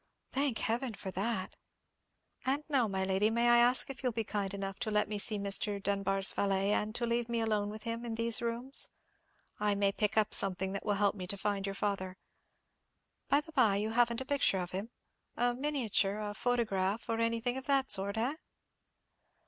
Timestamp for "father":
11.75-12.17